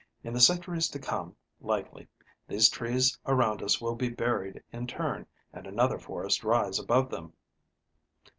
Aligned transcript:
In 0.23 0.33
the 0.33 0.39
centuries 0.39 0.87
to 0.89 0.97
come, 0.99 1.35
likely, 1.59 2.07
these 2.47 2.69
trees 2.69 3.19
around 3.27 3.61
us 3.61 3.79
will 3.79 3.93
be 3.93 4.09
buried 4.09 4.63
in 4.73 4.87
turn, 4.87 5.27
and 5.53 5.67
another 5.67 5.99
forest 5.99 6.43
rise 6.43 6.79
above 6.79 7.11
them." 7.11 7.33